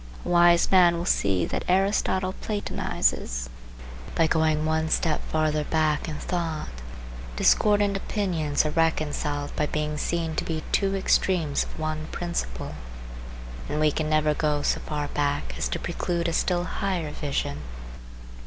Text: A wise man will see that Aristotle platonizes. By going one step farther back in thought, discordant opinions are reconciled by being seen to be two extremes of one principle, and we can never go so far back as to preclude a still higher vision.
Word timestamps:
A 0.25 0.29
wise 0.29 0.71
man 0.71 0.97
will 0.97 1.05
see 1.05 1.45
that 1.45 1.63
Aristotle 1.67 2.33
platonizes. 2.41 3.49
By 4.15 4.25
going 4.25 4.65
one 4.65 4.89
step 4.89 5.21
farther 5.29 5.63
back 5.63 6.07
in 6.09 6.15
thought, 6.15 6.69
discordant 7.35 7.95
opinions 7.95 8.65
are 8.65 8.71
reconciled 8.71 9.55
by 9.55 9.67
being 9.67 9.99
seen 9.99 10.35
to 10.37 10.43
be 10.43 10.63
two 10.71 10.95
extremes 10.95 11.65
of 11.65 11.77
one 11.79 12.07
principle, 12.11 12.73
and 13.69 13.79
we 13.79 13.91
can 13.91 14.09
never 14.09 14.33
go 14.33 14.63
so 14.63 14.79
far 14.79 15.07
back 15.09 15.53
as 15.55 15.67
to 15.67 15.77
preclude 15.77 16.27
a 16.27 16.33
still 16.33 16.63
higher 16.63 17.11
vision. 17.11 17.59